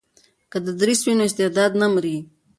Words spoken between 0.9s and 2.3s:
وي نو استعداد نه مري.